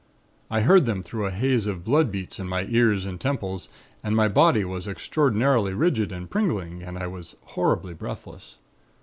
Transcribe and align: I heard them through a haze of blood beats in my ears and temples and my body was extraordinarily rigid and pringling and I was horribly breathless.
I 0.49 0.61
heard 0.61 0.87
them 0.87 1.03
through 1.03 1.27
a 1.27 1.29
haze 1.29 1.67
of 1.67 1.83
blood 1.83 2.11
beats 2.11 2.39
in 2.39 2.47
my 2.49 2.63
ears 2.65 3.05
and 3.05 3.21
temples 3.21 3.69
and 4.01 4.15
my 4.15 4.27
body 4.27 4.65
was 4.65 4.87
extraordinarily 4.87 5.73
rigid 5.75 6.11
and 6.11 6.27
pringling 6.27 6.81
and 6.81 6.97
I 6.97 7.05
was 7.05 7.35
horribly 7.43 7.93
breathless. 7.93 8.57